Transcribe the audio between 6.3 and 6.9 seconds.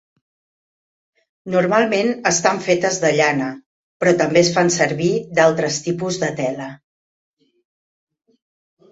tela.